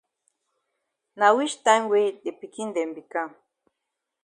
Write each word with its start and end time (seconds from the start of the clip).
Na 1.19 1.27
wich 1.37 1.55
time 1.65 1.89
wey 1.91 2.07
de 2.23 2.31
pikin 2.39 2.69
dem 2.75 2.89
be 2.95 3.01
kam? 3.13 3.29